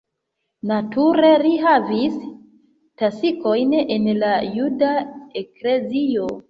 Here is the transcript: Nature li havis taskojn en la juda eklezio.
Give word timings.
Nature 0.69 1.29
li 1.43 1.51
havis 1.65 2.17
taskojn 3.03 3.79
en 3.85 4.13
la 4.25 4.35
juda 4.59 4.95
eklezio. 5.47 6.31